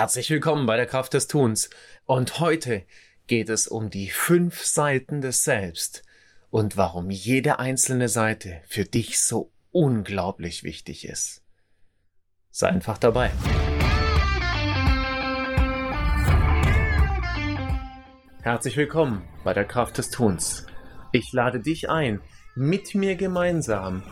Herzlich 0.00 0.30
willkommen 0.30 0.64
bei 0.64 0.78
der 0.78 0.86
Kraft 0.86 1.12
des 1.12 1.26
Tuns. 1.26 1.68
Und 2.06 2.40
heute 2.40 2.86
geht 3.26 3.50
es 3.50 3.68
um 3.68 3.90
die 3.90 4.08
fünf 4.08 4.64
Seiten 4.64 5.20
des 5.20 5.44
Selbst 5.44 6.04
und 6.48 6.78
warum 6.78 7.10
jede 7.10 7.58
einzelne 7.58 8.08
Seite 8.08 8.62
für 8.66 8.86
dich 8.86 9.20
so 9.20 9.52
unglaublich 9.72 10.64
wichtig 10.64 11.06
ist. 11.06 11.42
Sei 12.50 12.68
einfach 12.68 12.96
dabei. 12.96 13.30
Herzlich 18.40 18.78
willkommen 18.78 19.28
bei 19.44 19.52
der 19.52 19.66
Kraft 19.66 19.98
des 19.98 20.08
Tuns. 20.08 20.64
Ich 21.12 21.30
lade 21.34 21.60
dich 21.60 21.90
ein, 21.90 22.22
mit 22.54 22.94
mir 22.94 23.16
gemeinsam 23.16 24.02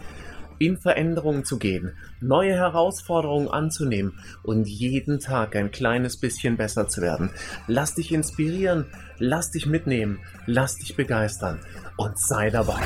in 0.59 0.77
Veränderungen 0.77 1.45
zu 1.45 1.59
gehen, 1.59 1.97
neue 2.21 2.55
Herausforderungen 2.55 3.49
anzunehmen 3.49 4.19
und 4.43 4.69
jeden 4.69 5.21
Tag 5.21 5.57
ein 5.57 5.71
kleines 5.71 6.17
bisschen 6.17 6.57
besser 6.57 6.89
zu 6.89 7.01
werden. 7.01 7.31
Lass 7.67 7.95
dich 7.95 8.13
inspirieren, 8.13 8.87
lass 9.19 9.51
dich 9.51 9.67
mitnehmen, 9.67 10.21
lass 10.47 10.77
dich 10.77 10.97
begeistern 10.97 11.61
und 11.97 12.19
sei 12.19 12.51
dabei. 12.51 12.81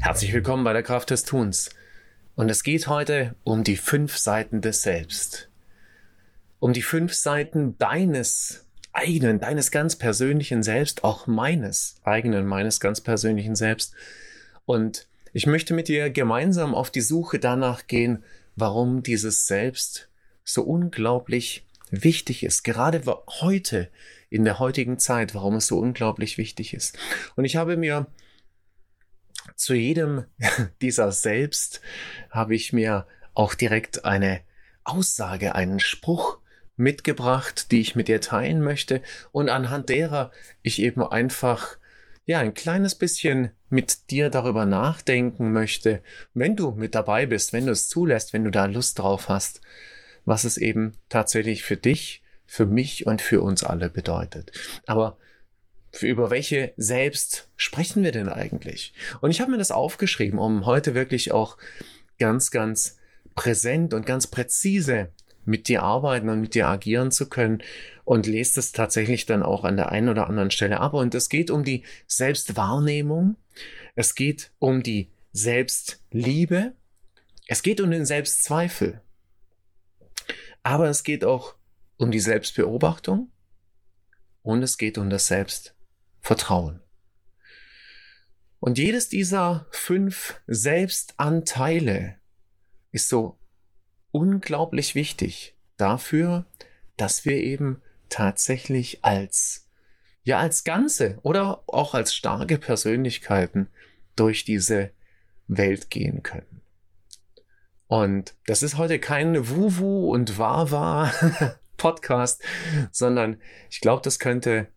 Herzlich 0.00 0.32
willkommen 0.32 0.64
bei 0.64 0.72
der 0.72 0.82
Kraft 0.82 1.10
des 1.10 1.24
Tuns. 1.24 1.70
Und 2.34 2.50
es 2.50 2.62
geht 2.62 2.88
heute 2.88 3.34
um 3.44 3.62
die 3.62 3.76
fünf 3.76 4.16
Seiten 4.16 4.60
des 4.60 4.82
Selbst. 4.82 5.48
Um 6.58 6.72
die 6.72 6.82
fünf 6.82 7.14
Seiten 7.14 7.76
deines 7.78 8.64
eigenen, 8.92 9.40
deines 9.40 9.70
ganz 9.70 9.96
persönlichen 9.96 10.62
Selbst, 10.62 11.04
auch 11.04 11.26
meines 11.26 11.96
eigenen, 12.04 12.46
meines 12.46 12.80
ganz 12.80 13.00
persönlichen 13.00 13.54
Selbst. 13.54 13.94
Und 14.64 15.06
ich 15.32 15.46
möchte 15.46 15.74
mit 15.74 15.88
dir 15.88 16.10
gemeinsam 16.10 16.74
auf 16.74 16.90
die 16.90 17.00
Suche 17.00 17.38
danach 17.38 17.86
gehen, 17.86 18.24
warum 18.56 19.02
dieses 19.02 19.46
Selbst 19.46 20.10
so 20.44 20.62
unglaublich 20.62 21.66
wichtig 21.90 22.42
ist. 22.42 22.64
Gerade 22.64 23.02
heute, 23.40 23.88
in 24.28 24.44
der 24.44 24.58
heutigen 24.58 24.98
Zeit, 24.98 25.34
warum 25.34 25.56
es 25.56 25.66
so 25.66 25.78
unglaublich 25.78 26.38
wichtig 26.38 26.72
ist. 26.72 26.98
Und 27.36 27.44
ich 27.44 27.56
habe 27.56 27.76
mir 27.76 28.06
zu 29.56 29.74
jedem 29.74 30.24
dieser 30.80 31.12
Selbst 31.12 31.82
habe 32.30 32.54
ich 32.54 32.72
mir 32.72 33.06
auch 33.34 33.54
direkt 33.54 34.04
eine 34.04 34.40
Aussage, 34.84 35.54
einen 35.54 35.80
Spruch 35.80 36.38
mitgebracht, 36.76 37.70
die 37.70 37.80
ich 37.80 37.94
mit 37.94 38.08
dir 38.08 38.20
teilen 38.20 38.62
möchte 38.62 39.02
und 39.30 39.48
anhand 39.48 39.90
derer 39.90 40.32
ich 40.62 40.80
eben 40.80 41.02
einfach 41.02 41.76
ja, 42.24 42.38
ein 42.38 42.54
kleines 42.54 42.94
bisschen 42.94 43.50
mit 43.72 44.10
dir 44.10 44.28
darüber 44.28 44.66
nachdenken 44.66 45.50
möchte, 45.50 46.02
wenn 46.34 46.56
du 46.56 46.72
mit 46.72 46.94
dabei 46.94 47.24
bist, 47.24 47.54
wenn 47.54 47.64
du 47.64 47.72
es 47.72 47.88
zulässt, 47.88 48.34
wenn 48.34 48.44
du 48.44 48.50
da 48.50 48.66
Lust 48.66 48.98
drauf 48.98 49.30
hast, 49.30 49.62
was 50.26 50.44
es 50.44 50.58
eben 50.58 50.92
tatsächlich 51.08 51.62
für 51.62 51.78
dich, 51.78 52.22
für 52.44 52.66
mich 52.66 53.06
und 53.06 53.22
für 53.22 53.40
uns 53.40 53.64
alle 53.64 53.88
bedeutet. 53.88 54.52
Aber 54.86 55.16
über 56.02 56.30
welche 56.30 56.74
selbst 56.76 57.48
sprechen 57.56 58.04
wir 58.04 58.12
denn 58.12 58.28
eigentlich? 58.28 58.92
Und 59.22 59.30
ich 59.30 59.40
habe 59.40 59.50
mir 59.50 59.58
das 59.58 59.70
aufgeschrieben, 59.70 60.38
um 60.38 60.66
heute 60.66 60.94
wirklich 60.94 61.32
auch 61.32 61.56
ganz, 62.18 62.50
ganz 62.50 62.98
präsent 63.34 63.94
und 63.94 64.04
ganz 64.04 64.26
präzise 64.26 65.08
mit 65.46 65.68
dir 65.68 65.82
arbeiten 65.82 66.28
und 66.28 66.42
mit 66.42 66.54
dir 66.54 66.68
agieren 66.68 67.10
zu 67.10 67.26
können 67.26 67.62
und 68.04 68.26
lest 68.26 68.58
es 68.58 68.72
tatsächlich 68.72 69.26
dann 69.26 69.42
auch 69.42 69.64
an 69.64 69.76
der 69.76 69.90
einen 69.90 70.08
oder 70.08 70.28
anderen 70.28 70.50
Stelle 70.50 70.80
ab. 70.80 70.94
Und 70.94 71.14
es 71.14 71.28
geht 71.28 71.50
um 71.50 71.64
die 71.64 71.84
Selbstwahrnehmung, 72.06 73.36
es 73.94 74.14
geht 74.14 74.52
um 74.58 74.82
die 74.82 75.10
Selbstliebe, 75.32 76.74
es 77.46 77.62
geht 77.62 77.80
um 77.80 77.90
den 77.90 78.06
Selbstzweifel, 78.06 79.00
aber 80.62 80.88
es 80.88 81.02
geht 81.02 81.24
auch 81.24 81.54
um 81.96 82.10
die 82.10 82.20
Selbstbeobachtung 82.20 83.30
und 84.42 84.62
es 84.62 84.78
geht 84.78 84.98
um 84.98 85.10
das 85.10 85.26
Selbstvertrauen. 85.26 86.80
Und 88.58 88.78
jedes 88.78 89.08
dieser 89.08 89.66
fünf 89.70 90.40
Selbstanteile 90.46 92.16
ist 92.92 93.08
so 93.08 93.38
unglaublich 94.12 94.94
wichtig 94.94 95.56
dafür, 95.76 96.46
dass 96.96 97.24
wir 97.24 97.38
eben 97.38 97.82
tatsächlich 98.12 99.04
als, 99.04 99.68
ja, 100.22 100.38
als 100.38 100.64
Ganze 100.64 101.18
oder 101.22 101.64
auch 101.66 101.94
als 101.94 102.14
starke 102.14 102.58
Persönlichkeiten 102.58 103.68
durch 104.16 104.44
diese 104.44 104.90
Welt 105.48 105.90
gehen 105.90 106.22
können. 106.22 106.60
Und 107.86 108.34
das 108.46 108.62
ist 108.62 108.78
heute 108.78 108.98
kein 108.98 109.48
Wuwu 109.48 110.12
und 110.12 110.38
Wawa 110.38 111.12
Podcast, 111.76 112.42
sondern 112.90 113.40
ich 113.70 113.80
glaube, 113.80 114.02
das 114.02 114.18
könnte 114.18 114.68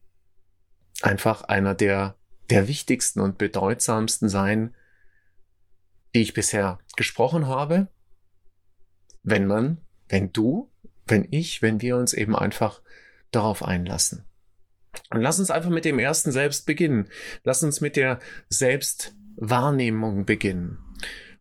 einfach 1.02 1.44
einer 1.44 1.76
der, 1.76 2.16
der 2.50 2.68
wichtigsten 2.68 3.20
und 3.20 3.38
bedeutsamsten 3.38 4.30
sein, 4.30 4.74
die 6.14 6.22
ich 6.22 6.34
bisher 6.34 6.80
gesprochen 6.96 7.48
habe 7.48 7.88
wenn 9.26 9.48
man, 9.48 9.80
wenn 10.08 10.32
du, 10.32 10.72
wenn 11.08 11.28
ich, 11.32 11.62
wenn 11.62 11.82
wir 11.82 11.98
uns 11.98 12.14
eben 12.14 12.36
einfach 12.36 12.82
darauf 13.36 13.64
einlassen. 13.64 14.26
Und 15.10 15.22
lass 15.22 15.40
uns 15.40 15.52
einfach 15.52 15.70
mit 15.70 15.86
dem 15.86 16.00
ersten 16.00 16.32
Selbst 16.32 16.66
beginnen. 16.66 17.10
Lass 17.44 17.64
uns 17.64 17.82
mit 17.82 17.96
der 17.96 18.20
Selbstwahrnehmung 18.50 20.26
beginnen. 20.26 20.80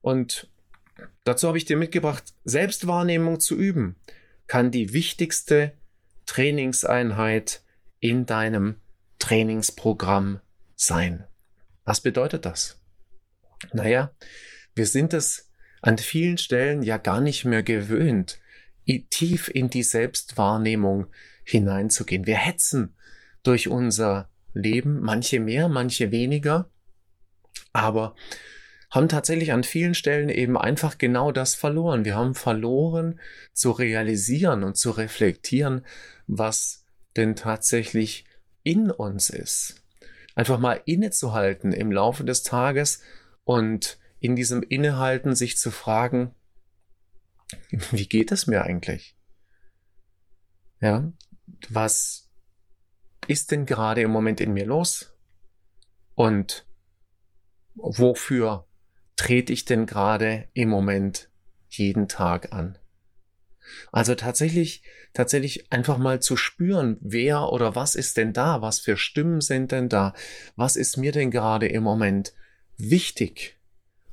Und 0.01 0.51
dazu 1.25 1.49
habe 1.49 1.59
ich 1.59 1.65
dir 1.65 1.77
mitgebracht, 1.77 2.25
Selbstwahrnehmung 2.45 3.41
zu 3.41 3.57
üben 3.57 3.97
kann 4.47 4.71
die 4.71 4.93
wichtigste 4.93 5.73
Trainingseinheit 6.27 7.63
in 8.01 8.27
deinem 8.27 8.81
Trainingsprogramm 9.19 10.41
sein. 10.75 11.25
Was 11.85 12.01
bedeutet 12.01 12.45
das? 12.45 12.81
Naja, 13.73 14.15
wir 14.75 14.87
sind 14.87 15.15
es 15.15 15.51
an 15.81 15.99
vielen 15.99 16.39
Stellen 16.39 16.83
ja 16.83 16.99
gar 16.99 17.21
nicht 17.21 17.45
mehr 17.45 17.63
gewöhnt, 17.63 18.41
tief 19.11 19.49
in 19.49 19.71
die 19.71 19.83
Selbstwahrnehmung 19.83 21.07
hineinzugehen. 21.45 22.27
Wir 22.27 22.37
hetzen 22.37 22.95
durch 23.43 23.69
unser 23.69 24.31
Leben, 24.53 25.01
manche 25.01 25.41
mehr, 25.41 25.69
manche 25.69 26.11
weniger, 26.11 26.71
aber 27.73 28.15
haben 28.91 29.09
tatsächlich 29.09 29.53
an 29.53 29.65
vielen 29.65 29.95
Stellen 29.95 30.29
eben 30.29 30.57
einfach 30.57 30.99
genau 30.99 31.33
das 31.33 31.57
verloren. 31.57 32.05
Wir 32.05 32.15
haben 32.15 32.35
verloren 32.35 33.19
zu 33.53 33.73
realisieren 33.73 34.63
und 34.63 34.77
zu 34.77 34.93
reflektieren, 34.93 35.85
was 36.29 36.85
denn 37.17 37.35
tatsächlich 37.35 38.25
in 38.63 38.93
uns 38.93 39.31
ist. 39.31 39.83
Einfach 40.37 40.61
mal 40.61 40.81
innezuhalten 40.85 41.73
im 41.73 41.91
Laufe 41.91 42.25
des 42.25 42.45
Tages 42.45 43.01
und 43.43 43.99
in 44.21 44.37
diesem 44.37 44.63
Innehalten 44.63 45.35
sich 45.35 45.59
zu 45.59 45.73
fragen, 45.73 46.33
wie 47.91 48.09
geht 48.09 48.31
es 48.31 48.47
mir 48.47 48.63
eigentlich? 48.63 49.17
Ja, 50.81 51.13
was 51.69 52.31
ist 53.27 53.51
denn 53.51 53.67
gerade 53.67 54.03
im 54.03 54.11
Moment 54.11 54.41
in 54.41 54.53
mir 54.53 54.67
los? 54.67 55.15
Und 56.15 56.67
wofür 57.75 58.67
trete 59.17 59.53
ich 59.53 59.65
denn 59.65 59.87
gerade 59.87 60.49
im 60.53 60.69
Moment 60.69 61.31
jeden 61.69 62.09
Tag 62.09 62.53
an? 62.53 62.79
Also 63.93 64.15
tatsächlich, 64.15 64.83
tatsächlich 65.15 65.73
einfach 65.73 65.99
mal 65.99 66.21
zu 66.21 66.37
spüren, 66.37 66.99
wer 67.01 67.51
oder 67.51 67.75
was 67.75 67.95
ist 67.95 68.17
denn 68.17 68.33
da? 68.33 68.61
Was 68.61 68.81
für 68.81 68.97
Stimmen 68.97 69.41
sind 69.41 69.73
denn 69.73 69.89
da? 69.89 70.13
Was 70.57 70.77
ist 70.77 70.97
mir 70.97 71.13
denn 71.13 71.31
gerade 71.31 71.67
im 71.67 71.83
Moment 71.83 72.35
wichtig? 72.77 73.59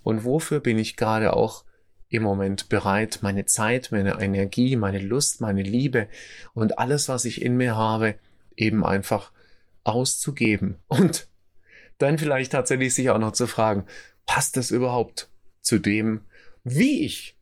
Und 0.03 0.23
wofür 0.23 0.59
bin 0.59 0.79
ich 0.79 0.95
gerade 0.95 1.33
auch 1.33 1.65
im 2.11 2.23
Moment 2.23 2.69
bereit, 2.69 3.19
meine 3.21 3.45
Zeit, 3.45 3.89
meine 3.91 4.21
Energie, 4.21 4.75
meine 4.75 4.99
Lust, 4.99 5.39
meine 5.41 5.63
Liebe 5.63 6.07
und 6.53 6.77
alles, 6.77 7.07
was 7.07 7.25
ich 7.25 7.41
in 7.41 7.55
mir 7.55 7.75
habe, 7.75 8.15
eben 8.57 8.85
einfach 8.85 9.31
auszugeben. 9.83 10.75
Und 10.87 11.27
dann 11.97 12.17
vielleicht 12.17 12.51
tatsächlich 12.51 12.93
sich 12.93 13.09
auch 13.09 13.17
noch 13.17 13.31
zu 13.31 13.47
fragen, 13.47 13.85
passt 14.25 14.57
das 14.57 14.71
überhaupt 14.71 15.29
zu 15.61 15.79
dem, 15.79 16.21
wie 16.65 17.05
ich 17.05 17.37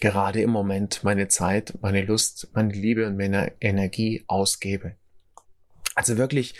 gerade 0.00 0.40
im 0.40 0.50
Moment 0.50 1.04
meine 1.04 1.28
Zeit, 1.28 1.74
meine 1.82 2.02
Lust, 2.02 2.48
meine 2.54 2.72
Liebe 2.72 3.06
und 3.06 3.18
meine 3.18 3.52
Energie 3.60 4.24
ausgebe. 4.28 4.96
Also 5.94 6.16
wirklich 6.16 6.54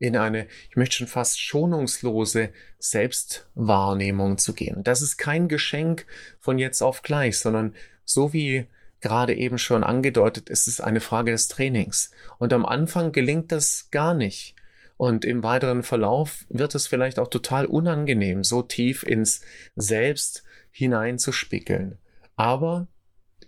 in 0.00 0.16
eine, 0.16 0.48
ich 0.70 0.76
möchte 0.76 0.96
schon 0.96 1.06
fast 1.06 1.40
schonungslose 1.40 2.50
Selbstwahrnehmung 2.78 4.38
zu 4.38 4.54
gehen. 4.54 4.82
Das 4.82 5.02
ist 5.02 5.18
kein 5.18 5.46
Geschenk 5.46 6.06
von 6.40 6.58
jetzt 6.58 6.82
auf 6.82 7.02
gleich, 7.02 7.38
sondern 7.38 7.74
so 8.04 8.32
wie 8.32 8.66
gerade 9.00 9.34
eben 9.34 9.58
schon 9.58 9.84
angedeutet, 9.84 10.48
ist 10.48 10.68
es 10.68 10.80
eine 10.80 11.00
Frage 11.00 11.32
des 11.32 11.48
Trainings. 11.48 12.10
Und 12.38 12.52
am 12.52 12.64
Anfang 12.64 13.12
gelingt 13.12 13.52
das 13.52 13.88
gar 13.90 14.14
nicht. 14.14 14.56
Und 14.96 15.24
im 15.24 15.42
weiteren 15.42 15.82
Verlauf 15.82 16.44
wird 16.48 16.74
es 16.74 16.86
vielleicht 16.86 17.18
auch 17.18 17.28
total 17.28 17.66
unangenehm, 17.66 18.42
so 18.42 18.62
tief 18.62 19.02
ins 19.02 19.42
Selbst 19.76 20.44
hineinzuspickeln. 20.70 21.98
Aber 22.36 22.86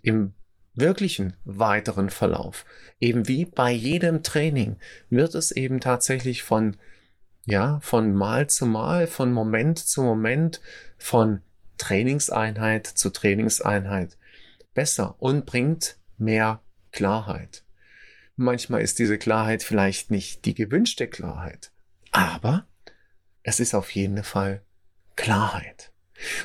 im 0.03 0.33
wirklichen 0.75 1.33
weiteren 1.45 2.09
Verlauf. 2.09 2.65
Eben 2.99 3.27
wie 3.27 3.45
bei 3.45 3.71
jedem 3.71 4.23
Training 4.23 4.77
wird 5.09 5.35
es 5.35 5.51
eben 5.51 5.79
tatsächlich 5.79 6.43
von, 6.43 6.77
ja, 7.45 7.79
von 7.81 8.13
Mal 8.13 8.49
zu 8.49 8.65
Mal, 8.65 9.07
von 9.07 9.31
Moment 9.31 9.79
zu 9.79 10.01
Moment, 10.01 10.61
von 10.97 11.41
Trainingseinheit 11.77 12.87
zu 12.87 13.09
Trainingseinheit 13.09 14.17
besser 14.73 15.15
und 15.19 15.45
bringt 15.45 15.97
mehr 16.17 16.61
Klarheit. 16.91 17.63
Manchmal 18.35 18.81
ist 18.81 18.99
diese 18.99 19.17
Klarheit 19.17 19.63
vielleicht 19.63 20.09
nicht 20.09 20.45
die 20.45 20.55
gewünschte 20.55 21.07
Klarheit, 21.07 21.71
aber 22.11 22.65
es 23.43 23.59
ist 23.59 23.75
auf 23.75 23.91
jeden 23.91 24.23
Fall 24.23 24.63
Klarheit. 25.15 25.92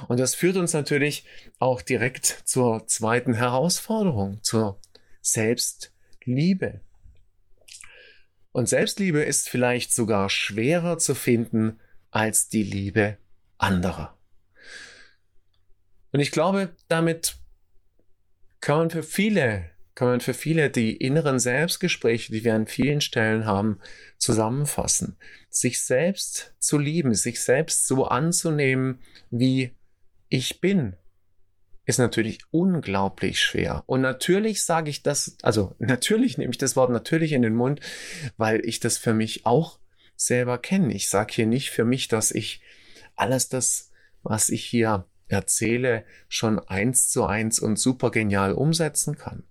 Und 0.09 0.21
das 0.21 0.35
führt 0.35 0.57
uns 0.57 0.73
natürlich 0.73 1.25
auch 1.59 1.83
direkt 1.83 2.27
zur 2.45 2.87
zweiten 2.87 3.35
Herausforderung, 3.35 4.43
zur 4.43 4.81
Selbstliebe. 5.21 6.81
Und 8.53 8.69
Selbstliebe 8.69 9.23
ist 9.23 9.49
vielleicht 9.49 9.93
sogar 9.93 10.31
schwerer 10.31 10.99
zu 10.99 11.15
finden 11.15 11.79
als 12.11 12.49
die 12.49 12.63
Liebe 12.63 13.19
anderer. 13.59 14.17
Und 16.13 16.21
ich 16.21 16.31
glaube, 16.31 16.75
damit 16.89 17.37
kann 18.61 18.79
man 18.79 18.91
für 18.91 19.03
viele, 19.03 19.71
kann 19.99 20.07
man 20.07 20.21
für 20.21 20.33
viele 20.33 20.71
die 20.71 20.97
inneren 20.97 21.41
Selbstgespräche, 21.41 22.31
die 22.31 22.45
wir 22.45 22.55
an 22.55 22.69
vielen 22.69 23.01
Stellen 23.01 23.47
haben, 23.47 23.81
zusammenfassen. 24.17 25.17
Sich 25.51 25.83
selbst 25.83 26.55
zu 26.61 26.79
lieben, 26.79 27.15
sich 27.15 27.43
selbst 27.43 27.89
so 27.89 28.05
anzunehmen, 28.05 29.01
wie 29.33 29.75
ich 30.29 30.61
bin, 30.61 30.95
ist 31.85 31.99
natürlich 31.99 32.39
unglaublich 32.53 33.41
schwer. 33.41 33.83
Und 33.87 34.01
natürlich 34.03 34.63
sage 34.63 34.89
ich 34.89 35.03
das, 35.03 35.37
also 35.43 35.75
natürlich 35.81 36.39
nehme 36.39 36.53
ich 36.53 36.59
das 36.59 36.77
Wort 36.77 36.93
natürlich 36.93 37.33
in 37.33 37.43
den 37.43 37.57
Mund, 37.57 37.81
weil 38.37 38.65
ich 38.65 38.79
das 38.79 38.99
für 38.99 39.15
mich 39.15 39.47
auch 39.47 39.81
selber 40.15 40.59
kenne. 40.59 40.95
Ich 40.95 41.09
sage 41.09 41.33
hier 41.35 41.47
nicht 41.47 41.71
für 41.71 41.85
mich, 41.85 42.07
dass 42.07 42.31
ich 42.31 42.63
alles 43.17 43.49
das, 43.49 43.91
was 44.23 44.49
ich 44.49 44.65
hier 44.65 45.09
erzähle, 45.27 46.05
schon 46.29 46.61
eins 46.61 47.09
zu 47.09 47.27
eins 47.27 47.59
und 47.59 47.81
super 47.81 48.13
genial 48.13 48.53
umsetzen 48.53 49.19
kann. 49.19 49.43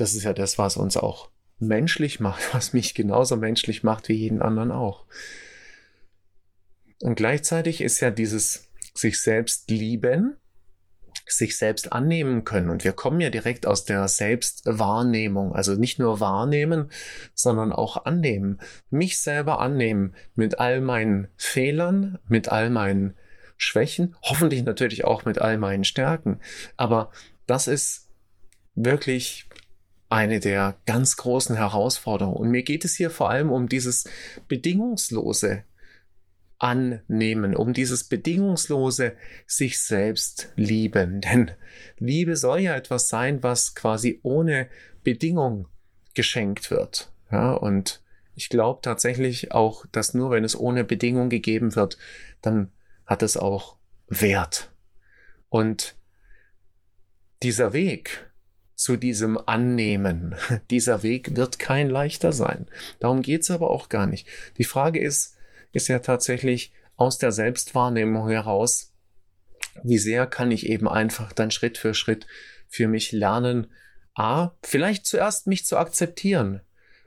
Das 0.00 0.14
ist 0.14 0.24
ja 0.24 0.32
das, 0.32 0.58
was 0.58 0.76
uns 0.76 0.96
auch 0.96 1.30
menschlich 1.58 2.20
macht, 2.20 2.42
was 2.54 2.72
mich 2.72 2.94
genauso 2.94 3.36
menschlich 3.36 3.82
macht 3.82 4.08
wie 4.08 4.14
jeden 4.14 4.42
anderen 4.42 4.72
auch. 4.72 5.04
Und 7.02 7.14
gleichzeitig 7.14 7.80
ist 7.80 8.00
ja 8.00 8.10
dieses 8.10 8.68
sich 8.94 9.20
selbst 9.20 9.70
lieben, 9.70 10.36
sich 11.26 11.56
selbst 11.56 11.92
annehmen 11.92 12.44
können. 12.44 12.70
Und 12.70 12.84
wir 12.84 12.92
kommen 12.92 13.20
ja 13.20 13.30
direkt 13.30 13.66
aus 13.66 13.84
der 13.84 14.08
Selbstwahrnehmung. 14.08 15.54
Also 15.54 15.74
nicht 15.74 15.98
nur 15.98 16.20
wahrnehmen, 16.20 16.90
sondern 17.34 17.72
auch 17.72 18.04
annehmen. 18.04 18.60
Mich 18.90 19.20
selber 19.20 19.60
annehmen 19.60 20.14
mit 20.34 20.58
all 20.58 20.80
meinen 20.80 21.28
Fehlern, 21.36 22.18
mit 22.26 22.48
all 22.48 22.68
meinen 22.68 23.14
Schwächen, 23.56 24.16
hoffentlich 24.22 24.64
natürlich 24.64 25.04
auch 25.04 25.24
mit 25.24 25.40
all 25.40 25.56
meinen 25.56 25.84
Stärken. 25.84 26.40
Aber 26.76 27.12
das 27.46 27.68
ist 27.68 28.08
wirklich 28.74 29.48
eine 30.10 30.40
der 30.40 30.76
ganz 30.86 31.16
großen 31.16 31.56
Herausforderungen. 31.56 32.36
Und 32.36 32.50
mir 32.50 32.64
geht 32.64 32.84
es 32.84 32.96
hier 32.96 33.10
vor 33.10 33.30
allem 33.30 33.50
um 33.50 33.68
dieses 33.68 34.04
bedingungslose 34.48 35.62
annehmen, 36.58 37.56
um 37.56 37.72
dieses 37.72 38.04
bedingungslose 38.04 39.14
sich 39.46 39.80
selbst 39.80 40.52
lieben. 40.56 41.20
Denn 41.22 41.52
Liebe 41.98 42.36
soll 42.36 42.60
ja 42.60 42.74
etwas 42.74 43.08
sein, 43.08 43.42
was 43.42 43.74
quasi 43.74 44.20
ohne 44.22 44.68
Bedingung 45.04 45.68
geschenkt 46.14 46.70
wird. 46.70 47.12
Ja, 47.30 47.52
und 47.52 48.02
ich 48.34 48.48
glaube 48.48 48.80
tatsächlich 48.82 49.52
auch, 49.52 49.86
dass 49.92 50.12
nur 50.12 50.32
wenn 50.32 50.44
es 50.44 50.58
ohne 50.58 50.82
Bedingung 50.82 51.30
gegeben 51.30 51.76
wird, 51.76 51.98
dann 52.42 52.72
hat 53.06 53.22
es 53.22 53.36
auch 53.36 53.76
Wert. 54.08 54.72
Und 55.48 55.94
dieser 57.42 57.72
Weg 57.72 58.29
zu 58.80 58.96
diesem 58.96 59.38
Annehmen, 59.44 60.34
dieser 60.70 61.02
Weg 61.02 61.36
wird 61.36 61.58
kein 61.58 61.90
leichter 61.90 62.32
sein. 62.32 62.66
Darum 62.98 63.20
geht's 63.20 63.50
aber 63.50 63.68
auch 63.68 63.90
gar 63.90 64.06
nicht. 64.06 64.26
Die 64.56 64.64
Frage 64.64 64.98
ist, 64.98 65.36
ist 65.72 65.88
ja 65.88 65.98
tatsächlich 65.98 66.72
aus 66.96 67.18
der 67.18 67.30
Selbstwahrnehmung 67.30 68.30
heraus, 68.30 68.94
wie 69.82 69.98
sehr 69.98 70.26
kann 70.26 70.50
ich 70.50 70.66
eben 70.66 70.88
einfach 70.88 71.34
dann 71.34 71.50
Schritt 71.50 71.76
für 71.76 71.92
Schritt 71.92 72.26
für 72.68 72.88
mich 72.88 73.12
lernen, 73.12 73.66
a, 74.14 74.52
vielleicht 74.62 75.04
zuerst 75.04 75.46
mich 75.46 75.66
zu 75.66 75.76
akzeptieren 75.76 76.62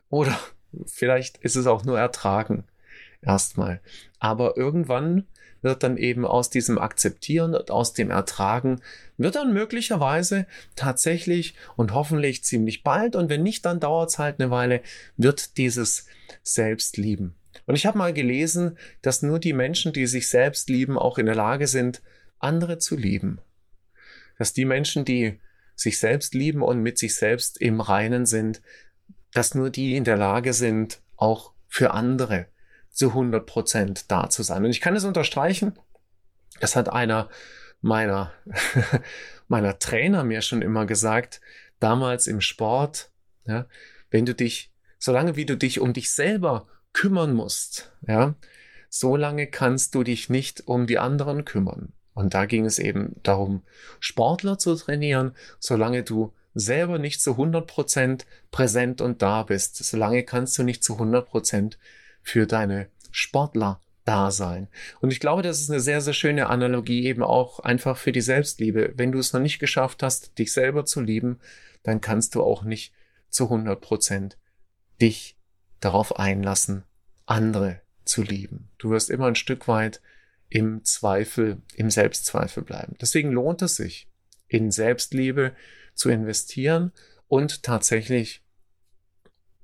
oder 0.10 0.40
vielleicht 0.86 1.38
ist 1.38 1.56
es 1.56 1.66
auch 1.66 1.86
nur 1.86 1.98
ertragen 1.98 2.66
erstmal. 3.24 3.82
Aber 4.20 4.58
irgendwann 4.58 5.26
wird 5.64 5.82
dann 5.82 5.98
eben 5.98 6.26
aus 6.26 6.50
diesem 6.50 6.78
Akzeptieren 6.78 7.56
und 7.56 7.72
aus 7.72 7.94
dem 7.94 8.12
Ertragen, 8.12 8.82
wird 9.18 9.36
dann 9.36 9.54
möglicherweise 9.54 10.46
tatsächlich 10.76 11.56
und 11.76 11.94
hoffentlich 11.94 12.44
ziemlich 12.44 12.84
bald 12.84 13.16
und 13.16 13.30
wenn 13.30 13.44
nicht, 13.44 13.66
dann 13.66 13.80
dauert 13.80 14.12
es 14.12 14.20
halt 14.20 14.40
eine 14.40 14.52
Weile, 14.52 14.82
wird 15.18 15.58
dieses 15.58 16.06
Selbstlieben. 16.44 17.36
Und 17.66 17.76
ich 17.76 17.86
habe 17.86 17.98
mal 17.98 18.14
gelesen, 18.14 18.78
dass 19.02 19.22
nur 19.22 19.40
die 19.40 19.54
Menschen, 19.54 19.94
die 19.94 20.06
sich 20.06 20.28
selbst 20.28 20.70
lieben, 20.70 20.98
auch 20.98 21.18
in 21.18 21.26
der 21.26 21.36
Lage 21.36 21.68
sind, 21.68 22.02
andere 22.40 22.78
zu 22.78 22.98
lieben. 22.98 23.40
Dass 24.38 24.54
die 24.54 24.66
Menschen, 24.66 25.06
die 25.06 25.40
sich 25.76 26.00
selbst 26.00 26.34
lieben 26.34 26.62
und 26.62 26.82
mit 26.82 26.98
sich 26.98 27.16
selbst 27.16 27.60
im 27.62 27.80
Reinen 27.80 28.26
sind, 28.26 28.62
dass 29.32 29.56
nur 29.56 29.70
die 29.70 29.96
in 29.96 30.04
der 30.04 30.18
Lage 30.18 30.54
sind, 30.54 31.02
auch 31.16 31.54
für 31.68 31.92
andere 31.92 32.48
zu 32.94 33.10
100 33.10 33.46
Prozent 33.46 34.12
da 34.12 34.30
zu 34.30 34.44
sein. 34.44 34.64
Und 34.64 34.72
ich 34.72 34.80
kann 34.80 34.96
es 34.96 35.04
unterstreichen. 35.04 35.74
Das 36.62 36.76
hat 36.76 36.90
einer 36.90 37.30
meiner, 37.82 38.32
meiner 39.48 39.80
Trainer 39.80 40.24
mir 40.24 40.42
schon 40.42 40.62
immer 40.62 40.86
gesagt, 40.86 41.42
damals 41.80 42.28
im 42.28 42.40
Sport, 42.40 43.10
ja, 43.46 43.66
wenn 44.10 44.26
du 44.26 44.34
dich, 44.34 44.72
solange 45.00 45.36
wie 45.36 45.46
du 45.46 45.58
dich 45.58 45.82
um 45.82 45.92
dich 45.92 46.12
selber 46.12 46.68
kümmern 46.94 47.34
musst, 47.34 47.92
ja, 48.08 48.36
so 48.90 49.16
lange 49.18 49.48
kannst 49.48 49.96
du 49.96 50.04
dich 50.04 50.30
nicht 50.30 50.68
um 50.68 50.88
die 50.88 51.00
anderen 51.00 51.46
kümmern. 51.46 51.92
Und 52.14 52.36
da 52.36 52.46
ging 52.46 52.66
es 52.66 52.78
eben 52.78 53.16
darum, 53.24 53.64
Sportler 54.00 54.60
zu 54.60 54.76
trainieren, 54.76 55.36
solange 55.60 56.04
du 56.04 56.32
selber 56.54 57.00
nicht 57.00 57.22
zu 57.22 57.32
100% 57.32 58.26
präsent 58.52 59.02
und 59.02 59.24
da 59.24 59.42
bist, 59.42 59.78
solange 59.84 60.24
kannst 60.24 60.58
du 60.60 60.64
nicht 60.64 60.84
zu 60.84 60.94
100% 61.00 61.74
für 62.24 62.48
deine 62.48 62.88
Sportler 63.12 63.80
da 64.06 64.32
sein. 64.32 64.68
Und 65.00 65.12
ich 65.12 65.20
glaube, 65.20 65.44
das 65.44 65.62
ist 65.62 65.70
eine 65.70 65.80
sehr, 65.80 66.02
sehr 66.02 66.14
schöne 66.14 66.48
Analogie 66.48 67.06
eben 67.06 67.24
auch 67.24 67.60
einfach 67.60 67.98
für 67.98 68.12
die 68.12 68.22
Selbstliebe. 68.22 68.94
Wenn 68.96 69.12
du 69.12 69.20
es 69.20 69.34
noch 69.34 69.40
nicht 69.40 69.60
geschafft 69.60 70.04
hast, 70.04 70.38
dich 70.40 70.52
selber 70.52 70.86
zu 70.86 71.02
lieben, 71.02 71.40
dann 71.84 72.02
kannst 72.02 72.36
du 72.36 72.44
auch 72.44 72.64
nicht 72.64 72.94
zu 73.30 73.46
100% 73.46 74.34
dich 75.02 75.38
darauf 75.80 76.18
einlassen, 76.18 76.84
andere 77.26 77.82
zu 78.06 78.22
lieben. 78.22 78.70
Du 78.78 78.90
wirst 78.90 79.10
immer 79.10 79.28
ein 79.28 79.36
Stück 79.36 79.68
weit 79.68 80.02
im 80.50 80.84
Zweifel, 80.84 81.62
im 81.76 81.90
Selbstzweifel 81.90 82.64
bleiben. 82.64 82.96
Deswegen 83.02 83.32
lohnt 83.32 83.62
es 83.62 83.76
sich, 83.76 84.08
in 84.48 84.72
Selbstliebe 84.72 85.56
zu 85.96 86.10
investieren 86.10 86.92
und 87.28 87.64
tatsächlich 87.64 88.44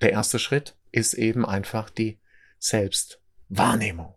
der 0.01 0.11
erste 0.11 0.39
Schritt 0.39 0.75
ist 0.91 1.13
eben 1.13 1.45
einfach 1.45 1.89
die 1.89 2.17
Selbstwahrnehmung. 2.59 4.15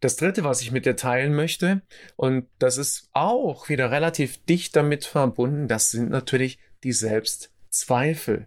Das 0.00 0.16
dritte, 0.16 0.44
was 0.44 0.62
ich 0.62 0.72
mit 0.72 0.86
dir 0.86 0.96
teilen 0.96 1.34
möchte, 1.34 1.82
und 2.16 2.48
das 2.58 2.78
ist 2.78 3.10
auch 3.12 3.68
wieder 3.68 3.90
relativ 3.90 4.42
dicht 4.46 4.74
damit 4.74 5.04
verbunden, 5.04 5.68
das 5.68 5.90
sind 5.90 6.10
natürlich 6.10 6.58
die 6.84 6.92
Selbstzweifel. 6.92 8.46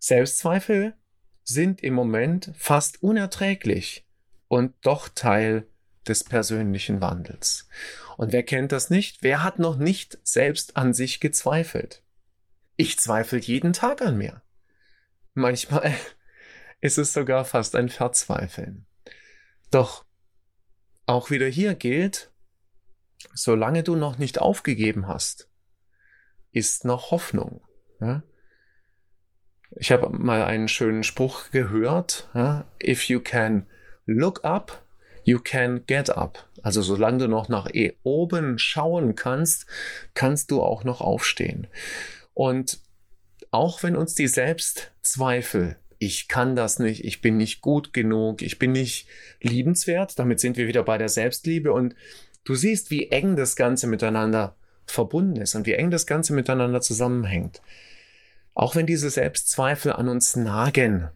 Selbstzweifel 0.00 0.94
sind 1.44 1.82
im 1.82 1.94
Moment 1.94 2.52
fast 2.56 3.02
unerträglich 3.02 4.04
und 4.48 4.74
doch 4.82 5.08
Teil 5.08 5.66
des 6.08 6.24
persönlichen 6.24 7.00
Wandels. 7.00 7.68
Und 8.16 8.32
wer 8.32 8.42
kennt 8.42 8.72
das 8.72 8.90
nicht? 8.90 9.22
Wer 9.22 9.44
hat 9.44 9.58
noch 9.58 9.76
nicht 9.76 10.18
selbst 10.24 10.76
an 10.76 10.92
sich 10.92 11.20
gezweifelt? 11.20 12.02
Ich 12.76 12.98
zweifle 12.98 13.38
jeden 13.38 13.72
Tag 13.72 14.02
an 14.02 14.18
mir. 14.18 14.42
Manchmal 15.34 15.94
ist 16.80 16.98
es 16.98 17.12
sogar 17.12 17.44
fast 17.44 17.76
ein 17.76 17.88
Verzweifeln. 17.88 18.86
Doch 19.70 20.04
auch 21.06 21.30
wieder 21.30 21.46
hier 21.46 21.74
gilt, 21.74 22.30
solange 23.34 23.82
du 23.82 23.96
noch 23.96 24.18
nicht 24.18 24.40
aufgegeben 24.40 25.06
hast, 25.06 25.48
ist 26.52 26.84
noch 26.84 27.10
Hoffnung. 27.10 27.62
Ja? 28.00 28.22
Ich 29.76 29.92
habe 29.92 30.10
mal 30.10 30.44
einen 30.44 30.68
schönen 30.68 31.04
Spruch 31.04 31.50
gehört. 31.50 32.28
Ja? 32.34 32.66
If 32.82 33.04
you 33.04 33.20
can 33.20 33.66
look 34.06 34.44
up, 34.44 34.84
you 35.24 35.38
can 35.38 35.84
get 35.86 36.10
up. 36.10 36.48
Also 36.62 36.82
solange 36.82 37.18
du 37.18 37.28
noch 37.28 37.48
nach 37.48 37.68
oben 38.02 38.58
schauen 38.58 39.14
kannst, 39.14 39.66
kannst 40.14 40.50
du 40.50 40.62
auch 40.62 40.84
noch 40.84 41.00
aufstehen. 41.00 41.68
Und 42.34 42.80
auch 43.50 43.82
wenn 43.82 43.96
uns 43.96 44.14
die 44.14 44.28
Selbstzweifel, 44.28 45.79
ich 46.02 46.28
kann 46.28 46.56
das 46.56 46.78
nicht, 46.78 47.04
ich 47.04 47.20
bin 47.20 47.36
nicht 47.36 47.60
gut 47.60 47.92
genug, 47.92 48.40
ich 48.40 48.58
bin 48.58 48.72
nicht 48.72 49.06
liebenswert, 49.42 50.18
damit 50.18 50.40
sind 50.40 50.56
wir 50.56 50.66
wieder 50.66 50.82
bei 50.82 50.96
der 50.96 51.10
Selbstliebe 51.10 51.72
und 51.74 51.94
du 52.44 52.54
siehst, 52.54 52.90
wie 52.90 53.10
eng 53.10 53.36
das 53.36 53.54
Ganze 53.54 53.86
miteinander 53.86 54.56
verbunden 54.86 55.36
ist 55.36 55.54
und 55.54 55.66
wie 55.66 55.74
eng 55.74 55.90
das 55.90 56.06
Ganze 56.06 56.32
miteinander 56.32 56.80
zusammenhängt. 56.80 57.60
Auch 58.54 58.74
wenn 58.76 58.86
diese 58.86 59.10
Selbstzweifel 59.10 59.92
an 59.92 60.08
uns 60.08 60.36
nagen, 60.36 61.10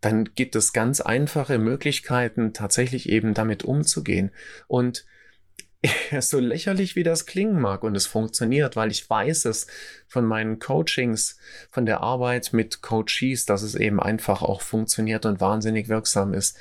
dann 0.00 0.24
gibt 0.34 0.56
es 0.56 0.72
ganz 0.72 1.00
einfache 1.00 1.58
Möglichkeiten, 1.58 2.52
tatsächlich 2.52 3.08
eben 3.08 3.34
damit 3.34 3.62
umzugehen. 3.62 4.32
Und 4.66 5.06
so 6.20 6.38
lächerlich 6.38 6.96
wie 6.96 7.02
das 7.02 7.26
klingen 7.26 7.60
mag 7.60 7.82
und 7.82 7.96
es 7.96 8.06
funktioniert, 8.06 8.76
weil 8.76 8.90
ich 8.90 9.08
weiß 9.08 9.46
es 9.46 9.66
von 10.08 10.24
meinen 10.24 10.58
Coachings, 10.58 11.38
von 11.70 11.86
der 11.86 12.00
Arbeit 12.00 12.52
mit 12.52 12.82
Coaches, 12.82 13.46
dass 13.46 13.62
es 13.62 13.74
eben 13.74 14.00
einfach 14.00 14.42
auch 14.42 14.60
funktioniert 14.60 15.24
und 15.24 15.40
wahnsinnig 15.40 15.88
wirksam 15.88 16.34
ist, 16.34 16.58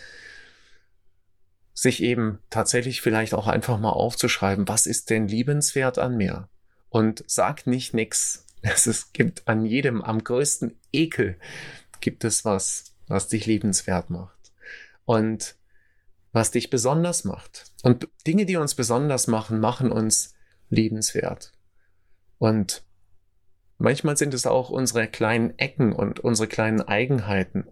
sich 1.73 2.01
eben 2.03 2.39
tatsächlich 2.49 3.01
vielleicht 3.01 3.33
auch 3.33 3.47
einfach 3.47 3.79
mal 3.79 3.91
aufzuschreiben, 3.91 4.67
was 4.67 4.85
ist 4.85 5.09
denn 5.09 5.27
liebenswert 5.27 5.97
an 5.97 6.17
mir? 6.17 6.49
Und 6.89 7.23
sag 7.27 7.67
nicht 7.67 7.93
nix. 7.93 8.45
Es 8.61 9.13
gibt 9.13 9.47
an 9.47 9.65
jedem, 9.65 10.01
am 10.01 10.21
größten 10.21 10.77
Ekel 10.91 11.37
gibt 12.01 12.25
es 12.25 12.43
was, 12.43 12.93
was 13.07 13.29
dich 13.29 13.45
liebenswert 13.45 14.09
macht. 14.09 14.51
Und 15.05 15.55
was 16.31 16.51
dich 16.51 16.69
besonders 16.69 17.23
macht. 17.23 17.71
Und 17.83 18.07
Dinge, 18.27 18.45
die 18.45 18.57
uns 18.57 18.75
besonders 18.75 19.27
machen, 19.27 19.59
machen 19.59 19.91
uns 19.91 20.35
liebenswert. 20.69 21.51
Und 22.37 22.83
manchmal 23.77 24.17
sind 24.17 24.33
es 24.33 24.45
auch 24.45 24.69
unsere 24.69 25.07
kleinen 25.07 25.57
Ecken 25.57 25.93
und 25.93 26.19
unsere 26.19 26.47
kleinen 26.47 26.81
Eigenheiten, 26.81 27.67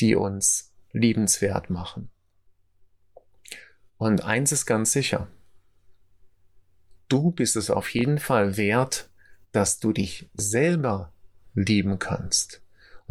die 0.00 0.14
uns 0.14 0.72
liebenswert 0.92 1.70
machen. 1.70 2.10
Und 3.96 4.24
eins 4.24 4.52
ist 4.52 4.66
ganz 4.66 4.92
sicher. 4.92 5.28
Du 7.08 7.30
bist 7.30 7.56
es 7.56 7.70
auf 7.70 7.92
jeden 7.94 8.18
Fall 8.18 8.56
wert, 8.56 9.10
dass 9.52 9.78
du 9.78 9.92
dich 9.92 10.30
selber 10.34 11.12
lieben 11.54 11.98
kannst. 11.98 12.61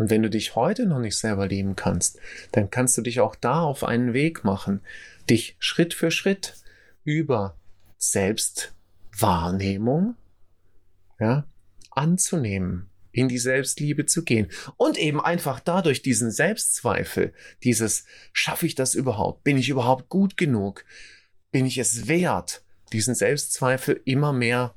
Und 0.01 0.10
wenn 0.10 0.24
du 0.24 0.29
dich 0.31 0.55
heute 0.55 0.88
noch 0.88 0.98
nicht 0.98 1.15
selber 1.15 1.48
lieben 1.48 1.75
kannst, 1.75 2.17
dann 2.53 2.72
kannst 2.72 2.98
du 2.98 3.03
dich 3.03 3.20
auch 3.20 3.36
da 3.36 3.62
auf 3.62 3.84
einen 3.84 4.15
Weg 4.15 4.43
machen, 4.43 4.81
dich 5.29 5.55
Schritt 5.60 5.93
für 5.93 6.10
Schritt 6.10 6.55
über 7.03 7.55
Selbstwahrnehmung, 8.00 10.15
ja, 11.20 11.46
anzunehmen, 11.91 12.89
in 13.12 13.27
die 13.27 13.38
Selbstliebe 13.38 14.08
zu 14.08 14.24
gehen 14.24 14.50
und 14.75 14.98
eben 14.98 15.22
einfach 15.22 15.60
dadurch 15.60 16.01
diesen 16.01 16.31
Selbstzweifel, 16.31 17.31
dieses 17.62 18.05
schaffe 18.34 18.65
ich 18.65 18.74
das 18.74 18.96
überhaupt? 18.96 19.43
Bin 19.43 19.55
ich 19.55 19.70
überhaupt 19.70 20.10
gut 20.10 20.36
genug? 20.36 20.84
Bin 21.51 21.67
ich 21.67 21.77
es 21.77 22.08
wert? 22.08 22.63
Diesen 22.91 23.13
Selbstzweifel 23.13 24.01
immer 24.05 24.34
mehr 24.34 24.74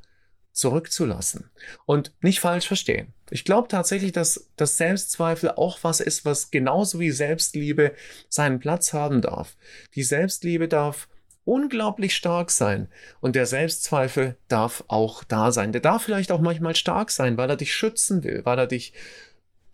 zurückzulassen. 0.53 1.51
Und 1.85 2.13
nicht 2.21 2.41
falsch 2.41 2.67
verstehen. 2.67 3.15
Ich 3.31 3.45
glaube 3.45 3.69
tatsächlich, 3.69 4.13
dass 4.13 4.49
das 4.57 4.77
Selbstzweifel 4.77 5.51
auch 5.53 5.79
was 5.83 6.01
ist, 6.01 6.25
was 6.25 6.51
genauso 6.51 7.01
wie 7.01 7.11
Selbstliebe 7.11 7.95
seinen 8.29 8.61
Platz 8.61 8.93
haben 8.93 9.23
darf. 9.23 9.57
Die 9.95 10.03
Selbstliebe 10.03 10.69
darf 10.69 11.09
unglaublich 11.45 12.15
stark 12.15 12.51
sein 12.51 12.89
und 13.21 13.37
der 13.37 13.47
Selbstzweifel 13.47 14.37
darf 14.49 14.85
auch 14.89 15.25
da 15.25 15.53
sein. 15.53 15.73
Der 15.73 15.81
darf 15.81 16.03
vielleicht 16.05 16.33
auch 16.33 16.41
manchmal 16.41 16.75
stark 16.75 17.11
sein, 17.11 17.37
weil 17.37 17.51
er 17.51 17.57
dich 17.57 17.75
schützen 17.75 18.25
will, 18.25 18.45
weil 18.45 18.59
er 18.59 18.67
dich 18.67 18.93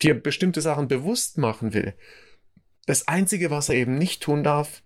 dir 0.03 0.21
bestimmte 0.21 0.61
Sachen 0.61 0.89
bewusst 0.89 1.39
machen 1.39 1.75
will. 1.75 1.95
Das 2.87 3.09
Einzige, 3.09 3.51
was 3.51 3.69
er 3.69 3.77
eben 3.77 3.99
nicht 3.99 4.23
tun 4.23 4.43
darf, 4.43 4.83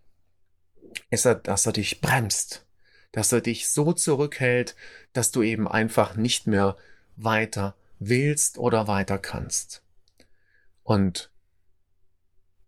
ist, 1.11 1.25
dass 1.25 1.67
er 1.67 1.73
dich 1.73 2.01
bremst, 2.01 2.67
dass 3.13 3.33
er 3.33 3.41
dich 3.41 3.69
so 3.69 3.93
zurückhält, 3.93 4.75
dass 5.13 5.31
du 5.31 5.43
eben 5.43 5.69
einfach 5.69 6.17
nicht 6.17 6.47
mehr 6.47 6.77
weiter 7.17 7.77
willst 8.09 8.59
oder 8.59 8.87
weiter 8.87 9.19
kannst. 9.19 9.83
Und 10.83 11.31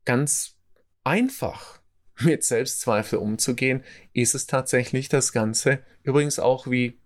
ganz 0.04 0.56
einfach 1.04 1.80
mit 2.20 2.44
Selbstzweifel 2.44 3.18
umzugehen, 3.18 3.84
ist 4.12 4.34
es 4.34 4.46
tatsächlich 4.46 5.08
das 5.08 5.32
Ganze, 5.32 5.80
übrigens 6.02 6.38
auch 6.38 6.66
wie 6.66 6.98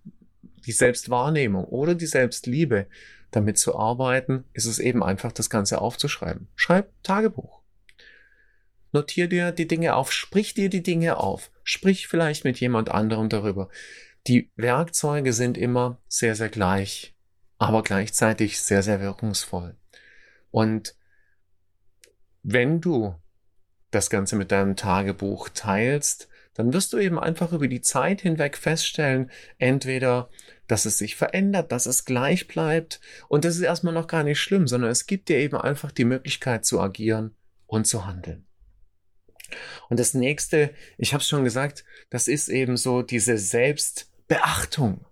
die 0.65 0.71
Selbstwahrnehmung 0.71 1.65
oder 1.65 1.95
die 1.95 2.05
Selbstliebe, 2.05 2.87
damit 3.31 3.57
zu 3.57 3.77
arbeiten, 3.77 4.43
ist 4.53 4.65
es 4.65 4.79
eben 4.79 5.03
einfach 5.03 5.31
das 5.31 5.49
Ganze 5.49 5.79
aufzuschreiben. 5.79 6.47
Schreib 6.55 6.91
Tagebuch. 7.01 7.61
Notier 8.91 9.27
dir 9.27 9.51
die 9.51 9.67
Dinge 9.67 9.95
auf, 9.95 10.11
sprich 10.11 10.53
dir 10.53 10.69
die 10.69 10.83
Dinge 10.83 11.17
auf, 11.17 11.49
sprich 11.63 12.07
vielleicht 12.07 12.43
mit 12.43 12.59
jemand 12.59 12.89
anderem 12.89 13.29
darüber. 13.29 13.69
Die 14.27 14.51
Werkzeuge 14.55 15.31
sind 15.31 15.57
immer 15.57 15.97
sehr, 16.09 16.35
sehr 16.35 16.49
gleich, 16.49 17.15
aber 17.61 17.83
gleichzeitig 17.83 18.59
sehr, 18.59 18.81
sehr 18.81 19.01
wirkungsvoll. 19.01 19.75
Und 20.49 20.95
wenn 22.41 22.81
du 22.81 23.13
das 23.91 24.09
Ganze 24.09 24.35
mit 24.35 24.51
deinem 24.51 24.75
Tagebuch 24.75 25.49
teilst, 25.49 26.27
dann 26.55 26.73
wirst 26.73 26.91
du 26.91 26.97
eben 26.97 27.19
einfach 27.19 27.51
über 27.51 27.67
die 27.67 27.81
Zeit 27.81 28.21
hinweg 28.21 28.57
feststellen, 28.57 29.29
entweder, 29.59 30.31
dass 30.65 30.85
es 30.85 30.97
sich 30.97 31.15
verändert, 31.15 31.71
dass 31.71 31.85
es 31.85 32.03
gleich 32.03 32.47
bleibt, 32.47 32.99
und 33.27 33.45
das 33.45 33.57
ist 33.57 33.61
erstmal 33.61 33.93
noch 33.93 34.07
gar 34.07 34.23
nicht 34.23 34.39
schlimm, 34.39 34.67
sondern 34.67 34.89
es 34.89 35.05
gibt 35.05 35.29
dir 35.29 35.37
eben 35.37 35.55
einfach 35.55 35.91
die 35.91 36.05
Möglichkeit 36.05 36.65
zu 36.65 36.81
agieren 36.81 37.35
und 37.67 37.85
zu 37.85 38.07
handeln. 38.07 38.47
Und 39.87 39.99
das 39.99 40.15
nächste, 40.15 40.73
ich 40.97 41.13
habe 41.13 41.21
es 41.21 41.29
schon 41.29 41.43
gesagt, 41.43 41.85
das 42.09 42.27
ist 42.27 42.49
eben 42.49 42.75
so 42.75 43.03
diese 43.03 43.37
Selbstbeachtung. 43.37 45.05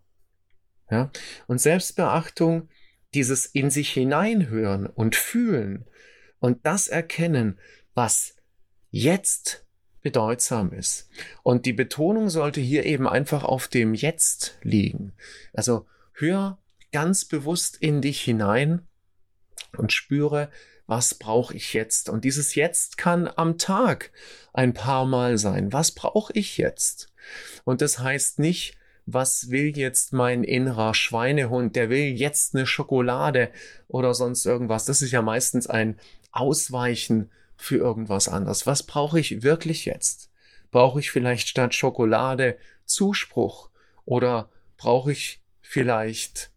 Ja? 0.89 1.11
Und 1.47 1.61
Selbstbeachtung, 1.61 2.69
dieses 3.13 3.45
in 3.45 3.69
sich 3.69 3.91
hineinhören 3.91 4.85
und 4.85 5.15
fühlen 5.15 5.85
und 6.39 6.65
das 6.65 6.87
erkennen, 6.87 7.59
was 7.93 8.35
jetzt 8.91 9.65
bedeutsam 10.01 10.71
ist. 10.71 11.09
Und 11.43 11.65
die 11.65 11.73
Betonung 11.73 12.29
sollte 12.29 12.61
hier 12.61 12.85
eben 12.85 13.07
einfach 13.07 13.43
auf 13.43 13.67
dem 13.67 13.93
Jetzt 13.93 14.57
liegen. 14.61 15.13
Also 15.53 15.85
hör 16.13 16.59
ganz 16.91 17.25
bewusst 17.25 17.77
in 17.77 18.01
dich 18.01 18.21
hinein 18.21 18.87
und 19.77 19.91
spüre, 19.91 20.49
was 20.87 21.13
brauche 21.13 21.55
ich 21.55 21.73
jetzt? 21.73 22.09
Und 22.09 22.25
dieses 22.25 22.55
Jetzt 22.55 22.97
kann 22.97 23.29
am 23.35 23.57
Tag 23.57 24.11
ein 24.53 24.73
paar 24.73 25.05
Mal 25.05 25.37
sein. 25.37 25.71
Was 25.71 25.91
brauche 25.91 26.33
ich 26.33 26.57
jetzt? 26.57 27.13
Und 27.63 27.81
das 27.81 27.99
heißt 27.99 28.39
nicht, 28.39 28.78
was 29.13 29.49
will 29.49 29.77
jetzt 29.77 30.13
mein 30.13 30.43
innerer 30.43 30.93
Schweinehund? 30.93 31.75
Der 31.75 31.89
will 31.89 32.07
jetzt 32.15 32.55
eine 32.55 32.65
Schokolade 32.65 33.49
oder 33.87 34.13
sonst 34.13 34.45
irgendwas. 34.45 34.85
Das 34.85 35.01
ist 35.01 35.11
ja 35.11 35.21
meistens 35.21 35.67
ein 35.67 35.99
Ausweichen 36.31 37.29
für 37.57 37.77
irgendwas 37.77 38.27
anderes. 38.27 38.67
Was 38.67 38.83
brauche 38.83 39.19
ich 39.19 39.43
wirklich 39.43 39.85
jetzt? 39.85 40.29
Brauche 40.71 40.99
ich 40.99 41.11
vielleicht 41.11 41.47
statt 41.47 41.73
Schokolade 41.73 42.57
Zuspruch? 42.85 43.69
Oder 44.05 44.49
brauche 44.77 45.11
ich 45.11 45.41
vielleicht 45.61 46.51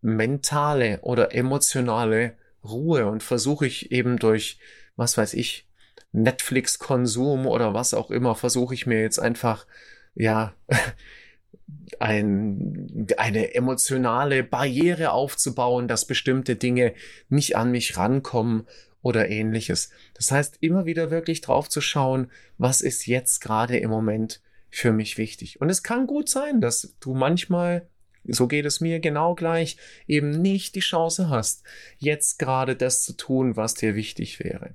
mentale 0.00 1.00
oder 1.02 1.34
emotionale 1.34 2.36
Ruhe 2.64 3.06
und 3.06 3.22
versuche 3.22 3.66
ich 3.66 3.92
eben 3.92 4.18
durch, 4.18 4.58
was 4.96 5.16
weiß 5.16 5.34
ich, 5.34 5.66
Netflix-Konsum 6.12 7.46
oder 7.46 7.72
was 7.72 7.94
auch 7.94 8.10
immer, 8.10 8.34
versuche 8.34 8.74
ich 8.74 8.86
mir 8.86 9.00
jetzt 9.00 9.18
einfach, 9.18 9.66
ja, 10.14 10.54
ein, 12.00 13.06
eine 13.16 13.54
emotionale 13.54 14.42
Barriere 14.42 15.12
aufzubauen, 15.12 15.88
dass 15.88 16.06
bestimmte 16.06 16.56
Dinge 16.56 16.94
nicht 17.28 17.56
an 17.56 17.70
mich 17.70 17.96
rankommen 17.96 18.66
oder 19.02 19.28
ähnliches. 19.28 19.90
Das 20.14 20.30
heißt, 20.30 20.58
immer 20.60 20.86
wieder 20.86 21.10
wirklich 21.10 21.40
drauf 21.40 21.68
zu 21.68 21.80
schauen, 21.80 22.30
was 22.58 22.80
ist 22.80 23.06
jetzt 23.06 23.40
gerade 23.40 23.78
im 23.78 23.90
Moment 23.90 24.40
für 24.70 24.92
mich 24.92 25.18
wichtig. 25.18 25.60
Und 25.60 25.70
es 25.70 25.82
kann 25.82 26.06
gut 26.06 26.28
sein, 26.28 26.60
dass 26.60 26.94
du 27.00 27.14
manchmal 27.14 27.88
so 28.24 28.46
geht 28.46 28.66
es 28.66 28.80
mir 28.80 29.00
genau 29.00 29.34
gleich, 29.34 29.76
eben 30.06 30.30
nicht 30.30 30.74
die 30.74 30.80
Chance 30.80 31.28
hast, 31.28 31.64
jetzt 31.98 32.38
gerade 32.38 32.76
das 32.76 33.02
zu 33.02 33.14
tun, 33.14 33.56
was 33.56 33.74
dir 33.74 33.94
wichtig 33.94 34.40
wäre. 34.40 34.74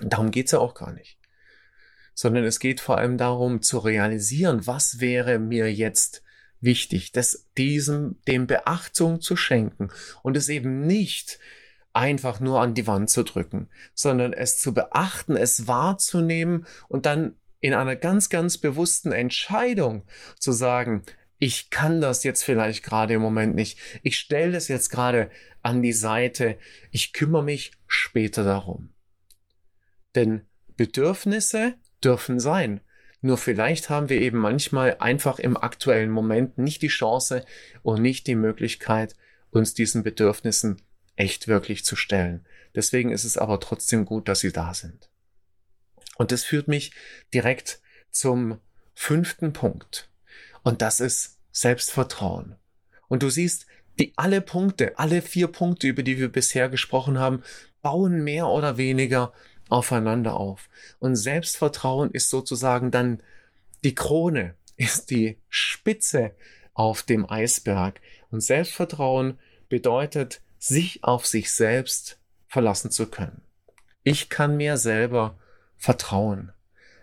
Darum 0.00 0.30
geht's 0.30 0.52
ja 0.52 0.58
auch 0.58 0.74
gar 0.74 0.92
nicht. 0.92 1.18
Sondern 2.18 2.42
es 2.42 2.58
geht 2.58 2.80
vor 2.80 2.98
allem 2.98 3.18
darum 3.18 3.62
zu 3.62 3.78
realisieren, 3.78 4.66
was 4.66 5.00
wäre 5.00 5.38
mir 5.38 5.72
jetzt 5.72 6.24
wichtig, 6.60 7.12
das 7.12 7.46
diesem 7.56 8.16
dem 8.26 8.48
Beachtung 8.48 9.20
zu 9.20 9.36
schenken 9.36 9.90
und 10.22 10.36
es 10.36 10.48
eben 10.48 10.86
nicht 10.86 11.38
einfach 11.92 12.40
nur 12.40 12.60
an 12.60 12.74
die 12.74 12.86
Wand 12.86 13.10
zu 13.10 13.22
drücken, 13.22 13.68
sondern 13.94 14.32
es 14.32 14.58
zu 14.58 14.74
beachten, 14.74 15.36
es 15.36 15.68
wahrzunehmen 15.68 16.66
und 16.88 17.06
dann 17.06 17.36
in 17.60 17.74
einer 17.74 17.96
ganz, 17.96 18.28
ganz 18.28 18.58
bewussten 18.58 19.12
Entscheidung 19.12 20.04
zu 20.38 20.52
sagen, 20.52 21.04
ich 21.38 21.70
kann 21.70 22.00
das 22.00 22.24
jetzt 22.24 22.44
vielleicht 22.44 22.82
gerade 22.82 23.14
im 23.14 23.22
Moment 23.22 23.54
nicht. 23.54 23.78
Ich 24.02 24.18
stelle 24.18 24.52
das 24.52 24.68
jetzt 24.68 24.90
gerade 24.90 25.30
an 25.62 25.82
die 25.82 25.92
Seite. 25.92 26.58
Ich 26.90 27.12
kümmere 27.12 27.42
mich 27.42 27.72
später 27.86 28.44
darum. 28.44 28.90
Denn 30.14 30.46
Bedürfnisse 30.76 31.74
dürfen 32.02 32.40
sein. 32.40 32.80
Nur 33.20 33.38
vielleicht 33.38 33.90
haben 33.90 34.08
wir 34.08 34.20
eben 34.20 34.38
manchmal 34.38 34.96
einfach 35.00 35.38
im 35.38 35.56
aktuellen 35.56 36.10
Moment 36.10 36.58
nicht 36.58 36.82
die 36.82 36.88
Chance 36.88 37.44
und 37.82 38.02
nicht 38.02 38.26
die 38.26 38.34
Möglichkeit, 38.34 39.16
uns 39.50 39.74
diesen 39.74 40.02
Bedürfnissen 40.02 40.82
echt 41.16 41.48
wirklich 41.48 41.84
zu 41.84 41.96
stellen. 41.96 42.44
Deswegen 42.74 43.10
ist 43.10 43.24
es 43.24 43.38
aber 43.38 43.58
trotzdem 43.58 44.04
gut, 44.04 44.28
dass 44.28 44.40
sie 44.40 44.52
da 44.52 44.74
sind. 44.74 45.10
Und 46.18 46.30
das 46.30 46.44
führt 46.44 46.68
mich 46.68 46.92
direkt 47.32 47.80
zum 48.10 48.60
fünften 48.94 49.52
Punkt. 49.52 50.10
Und 50.62 50.82
das 50.82 51.00
ist 51.00 51.38
Selbstvertrauen. 51.52 52.56
Und 53.08 53.22
du 53.22 53.30
siehst, 53.30 53.66
die 53.98 54.12
alle 54.16 54.40
Punkte, 54.40 54.98
alle 54.98 55.22
vier 55.22 55.48
Punkte, 55.48 55.88
über 55.88 56.02
die 56.02 56.18
wir 56.18 56.30
bisher 56.30 56.68
gesprochen 56.68 57.18
haben, 57.18 57.42
bauen 57.82 58.24
mehr 58.24 58.48
oder 58.48 58.76
weniger 58.76 59.32
aufeinander 59.68 60.34
auf. 60.34 60.68
Und 60.98 61.16
Selbstvertrauen 61.16 62.10
ist 62.10 62.30
sozusagen 62.30 62.90
dann 62.90 63.22
die 63.84 63.94
Krone, 63.94 64.54
ist 64.76 65.10
die 65.10 65.38
Spitze 65.48 66.32
auf 66.74 67.02
dem 67.02 67.28
Eisberg. 67.28 68.00
Und 68.30 68.40
Selbstvertrauen 68.40 69.38
bedeutet, 69.68 70.40
sich 70.58 71.04
auf 71.04 71.26
sich 71.26 71.52
selbst 71.52 72.18
verlassen 72.48 72.90
zu 72.90 73.06
können. 73.06 73.42
Ich 74.02 74.28
kann 74.28 74.56
mir 74.56 74.76
selber 74.76 75.38
vertrauen. 75.76 76.52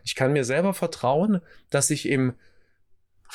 Ich 0.04 0.16
kann 0.16 0.34
mir 0.34 0.44
selber 0.44 0.74
vertrauen, 0.74 1.42
dass 1.70 1.90
ich 1.90 2.08
im 2.08 2.34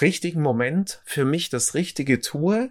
richtigen 0.01 0.43
Moment 0.43 1.01
für 1.05 1.25
mich 1.25 1.51
das 1.51 1.75
Richtige 1.75 2.21
tue. 2.21 2.71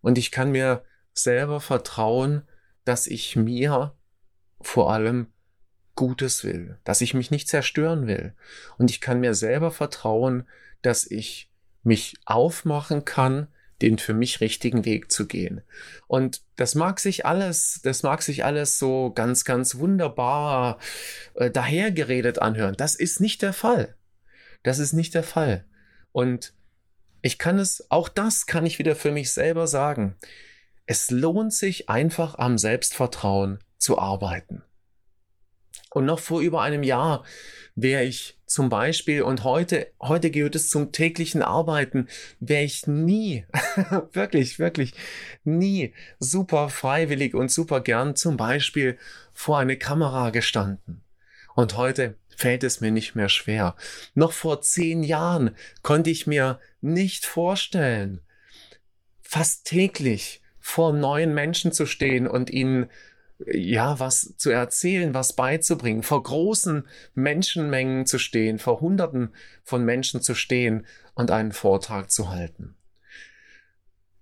Und 0.00 0.18
ich 0.18 0.30
kann 0.30 0.50
mir 0.50 0.84
selber 1.12 1.60
vertrauen, 1.60 2.42
dass 2.84 3.06
ich 3.06 3.36
mir 3.36 3.94
vor 4.60 4.92
allem 4.92 5.28
Gutes 5.94 6.44
will, 6.44 6.78
dass 6.84 7.00
ich 7.00 7.14
mich 7.14 7.30
nicht 7.30 7.48
zerstören 7.48 8.06
will. 8.06 8.32
Und 8.76 8.90
ich 8.90 9.00
kann 9.00 9.18
mir 9.20 9.34
selber 9.34 9.72
vertrauen, 9.72 10.46
dass 10.80 11.10
ich 11.10 11.50
mich 11.82 12.14
aufmachen 12.24 13.04
kann, 13.04 13.48
den 13.82 13.98
für 13.98 14.14
mich 14.14 14.40
richtigen 14.40 14.84
Weg 14.84 15.10
zu 15.10 15.26
gehen. 15.26 15.60
Und 16.06 16.42
das 16.56 16.74
mag 16.74 17.00
sich 17.00 17.26
alles, 17.26 17.80
das 17.82 18.02
mag 18.02 18.22
sich 18.22 18.44
alles 18.44 18.78
so 18.78 19.12
ganz, 19.12 19.44
ganz 19.44 19.76
wunderbar 19.76 20.78
äh, 21.34 21.50
dahergeredet 21.50 22.40
anhören. 22.40 22.74
Das 22.76 22.94
ist 22.94 23.20
nicht 23.20 23.42
der 23.42 23.52
Fall. 23.52 23.96
Das 24.62 24.78
ist 24.78 24.92
nicht 24.92 25.14
der 25.14 25.22
Fall. 25.22 25.64
Und 26.12 26.52
ich 27.22 27.38
kann 27.38 27.58
es, 27.58 27.90
auch 27.90 28.08
das 28.08 28.46
kann 28.46 28.66
ich 28.66 28.78
wieder 28.78 28.96
für 28.96 29.10
mich 29.10 29.32
selber 29.32 29.66
sagen. 29.66 30.16
Es 30.86 31.10
lohnt 31.10 31.52
sich 31.52 31.88
einfach 31.88 32.36
am 32.38 32.56
Selbstvertrauen 32.56 33.58
zu 33.78 33.98
arbeiten. 33.98 34.62
Und 35.90 36.04
noch 36.04 36.18
vor 36.18 36.40
über 36.40 36.62
einem 36.62 36.82
Jahr 36.82 37.24
wäre 37.74 38.04
ich 38.04 38.36
zum 38.46 38.68
Beispiel, 38.68 39.22
und 39.22 39.44
heute, 39.44 39.92
heute 40.00 40.30
gehört 40.30 40.56
es 40.56 40.68
zum 40.68 40.90
täglichen 40.90 41.42
Arbeiten, 41.42 42.08
wäre 42.40 42.64
ich 42.64 42.86
nie, 42.86 43.44
wirklich, 44.12 44.58
wirklich 44.58 44.94
nie 45.44 45.94
super 46.18 46.70
freiwillig 46.70 47.34
und 47.34 47.50
super 47.50 47.80
gern 47.80 48.16
zum 48.16 48.36
Beispiel 48.36 48.98
vor 49.32 49.58
eine 49.58 49.76
Kamera 49.76 50.30
gestanden. 50.30 51.02
Und 51.54 51.76
heute 51.76 52.16
fällt 52.36 52.64
es 52.64 52.80
mir 52.80 52.90
nicht 52.90 53.14
mehr 53.14 53.28
schwer. 53.28 53.76
Noch 54.14 54.32
vor 54.32 54.62
zehn 54.62 55.02
Jahren 55.02 55.54
konnte 55.82 56.10
ich 56.10 56.26
mir 56.26 56.60
nicht 56.80 57.26
vorstellen, 57.26 58.20
fast 59.20 59.66
täglich 59.66 60.40
vor 60.58 60.92
neuen 60.92 61.34
Menschen 61.34 61.72
zu 61.72 61.86
stehen 61.86 62.26
und 62.26 62.50
ihnen 62.50 62.88
ja, 63.46 64.00
was 64.00 64.34
zu 64.36 64.50
erzählen, 64.50 65.14
was 65.14 65.32
beizubringen, 65.32 66.02
vor 66.02 66.22
großen 66.22 66.86
Menschenmengen 67.14 68.06
zu 68.06 68.18
stehen, 68.18 68.58
vor 68.58 68.80
Hunderten 68.80 69.32
von 69.62 69.84
Menschen 69.84 70.20
zu 70.20 70.34
stehen 70.34 70.86
und 71.14 71.30
einen 71.30 71.52
Vortrag 71.52 72.10
zu 72.10 72.30
halten. 72.30 72.76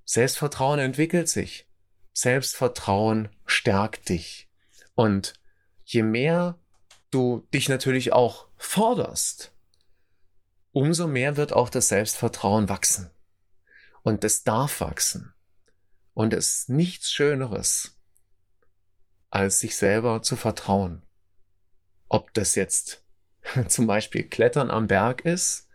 Selbstvertrauen 0.04 0.78
entwickelt 0.78 1.28
sich. 1.28 1.66
Selbstvertrauen 2.12 3.28
stärkt 3.44 4.08
dich. 4.08 4.48
Und 4.94 5.34
je 5.84 6.02
mehr 6.02 6.58
du 7.10 7.46
dich 7.52 7.68
natürlich 7.68 8.12
auch 8.12 8.46
forderst, 8.56 9.52
umso 10.72 11.06
mehr 11.06 11.36
wird 11.36 11.52
auch 11.52 11.70
das 11.70 11.88
Selbstvertrauen 11.88 12.68
wachsen. 12.68 13.10
Und 14.02 14.24
es 14.24 14.44
darf 14.44 14.80
wachsen. 14.80 15.34
Und 16.14 16.32
es 16.32 16.60
ist 16.60 16.68
nichts 16.68 17.10
Schöneres, 17.10 17.95
als 19.36 19.60
sich 19.60 19.76
selber 19.76 20.22
zu 20.22 20.34
vertrauen. 20.34 21.02
Ob 22.08 22.32
das 22.32 22.54
jetzt 22.54 23.04
zum 23.68 23.86
Beispiel 23.86 24.22
Klettern 24.22 24.70
am 24.70 24.86
Berg 24.86 25.26
ist 25.26 25.68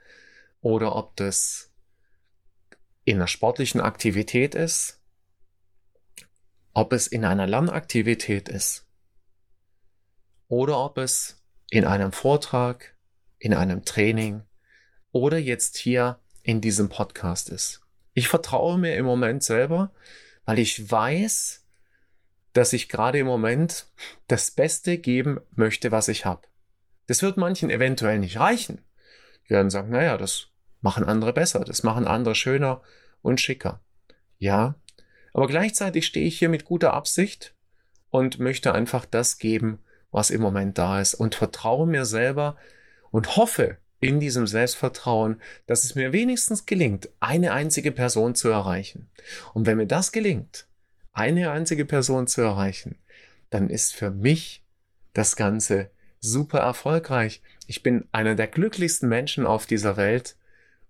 oder 0.62 0.96
ob 0.96 1.16
das 1.16 1.72
in 3.04 3.18
einer 3.18 3.28
sportlichen 3.28 3.80
Aktivität 3.80 4.56
ist, 4.56 5.00
ob 6.74 6.92
es 6.92 7.06
in 7.06 7.24
einer 7.24 7.46
Lernaktivität 7.46 8.50
ist 8.50 8.88
oder 10.48 10.80
ob 10.80 10.98
es 10.98 11.40
in 11.70 11.86
einem 11.86 12.14
Vortrag, 12.14 12.96
in 13.38 13.54
einem 13.54 13.86
Training 13.86 14.42
oder 15.12 15.38
jetzt 15.38 15.78
hier 15.78 16.20
in 16.42 16.62
diesem 16.62 16.90
Podcast 16.90 17.50
ist. 17.50 17.82
Ich 18.16 18.28
vertraue 18.28 18.80
mir 18.80 18.96
im 18.96 19.06
Moment 19.06 19.44
selber, 19.44 19.92
weil 20.46 20.58
ich 20.58 20.90
weiß, 20.90 21.61
dass 22.54 22.74
ich 22.74 22.90
gerade 22.90 23.20
im 23.20 23.28
Moment 23.28 23.88
das 24.28 24.52
Beste 24.52 24.98
geben 24.98 25.40
möchte, 25.52 25.92
was 25.92 26.08
ich 26.08 26.26
habe. 26.26 26.42
Das 27.08 27.22
wird 27.22 27.38
manchen 27.38 27.70
eventuell 27.70 28.20
nicht 28.20 28.40
reichen. 28.40 28.82
Die 29.46 29.52
werden 29.52 29.70
sagen, 29.70 29.90
naja, 29.90 30.18
das 30.18 30.48
machen 30.82 31.04
andere 31.04 31.34
besser, 31.34 31.62
das 31.62 31.84
machen 31.84 32.08
andere 32.08 32.36
schöner 32.36 32.82
und 33.22 33.40
schicker. 33.40 33.82
Ja, 34.38 34.76
aber 35.34 35.48
gleichzeitig 35.48 36.06
stehe 36.06 36.28
ich 36.28 36.40
hier 36.40 36.50
mit 36.50 36.66
guter 36.66 36.94
Absicht 36.94 37.54
und 38.10 38.40
möchte 38.40 38.74
einfach 38.74 39.06
das 39.06 39.38
geben, 39.38 39.80
was 40.12 40.30
im 40.30 40.42
Moment 40.42 40.78
da 40.78 41.00
ist 41.00 41.14
und 41.14 41.36
vertraue 41.36 41.88
mir 41.88 42.06
selber 42.06 42.58
und 43.12 43.38
hoffe 43.38 43.78
in 44.00 44.20
diesem 44.20 44.48
Selbstvertrauen, 44.48 45.40
dass 45.68 45.84
es 45.84 45.96
mir 45.96 46.12
wenigstens 46.12 46.66
gelingt, 46.66 47.10
eine 47.20 47.54
einzige 47.54 47.92
Person 47.92 48.36
zu 48.36 48.50
erreichen. 48.50 49.10
Und 49.54 49.68
wenn 49.68 49.78
mir 49.78 49.86
das 49.86 50.12
gelingt, 50.12 50.66
eine 51.14 51.52
einzige 51.52 51.86
Person 51.86 52.28
zu 52.28 52.42
erreichen, 52.42 52.98
dann 53.50 53.70
ist 53.70 53.94
für 53.94 54.12
mich 54.12 54.66
das 55.14 55.36
Ganze 55.36 55.92
super 56.20 56.60
erfolgreich. 56.60 57.42
Ich 57.68 57.84
bin 57.84 58.08
einer 58.12 58.36
der 58.36 58.48
glücklichsten 58.48 59.10
Menschen 59.10 59.46
auf 59.46 59.66
dieser 59.66 59.98
Welt 59.98 60.38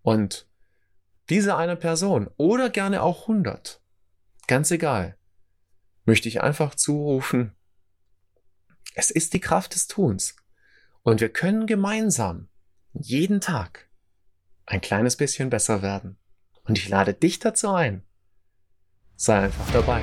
und 0.02 0.48
diese 1.30 1.56
eine 1.56 1.76
Person 1.76 2.30
oder 2.38 2.70
gerne 2.70 3.02
auch 3.02 3.24
100, 3.24 3.82
ganz 4.48 4.72
egal, 4.72 5.16
möchte 6.06 6.28
ich 6.28 6.42
einfach 6.42 6.76
zurufen, 6.76 7.56
es 8.94 9.12
ist 9.12 9.34
die 9.34 9.40
Kraft 9.40 9.74
des 9.74 9.88
Tuns 9.88 10.36
und 11.04 11.22
wir 11.22 11.30
können 11.30 11.68
gemeinsam 11.68 12.50
jeden 12.94 13.40
Tag 13.40 13.90
ein 14.66 14.82
kleines 14.82 15.16
bisschen 15.16 15.50
besser 15.50 15.82
werden. 15.82 16.18
Und 16.64 16.78
ich 16.78 16.90
lade 16.90 17.14
dich 17.14 17.40
dazu 17.40 17.72
ein, 17.72 18.04
sei 19.22 19.40
einfach 19.40 19.72
dabei. 19.72 20.02